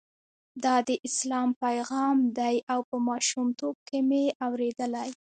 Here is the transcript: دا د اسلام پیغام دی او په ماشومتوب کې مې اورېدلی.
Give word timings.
دا 0.63 0.75
د 0.87 0.89
اسلام 1.07 1.49
پیغام 1.63 2.17
دی 2.37 2.55
او 2.73 2.79
په 2.89 2.97
ماشومتوب 3.09 3.75
کې 3.87 3.99
مې 4.09 4.23
اورېدلی. 4.45 5.09